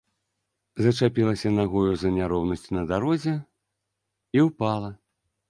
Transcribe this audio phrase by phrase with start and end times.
[0.85, 3.35] Зачапілася нагою за няроўнасць на дарозе
[4.39, 4.93] і ўпала.